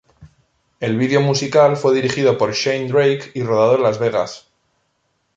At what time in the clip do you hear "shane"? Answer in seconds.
2.53-2.87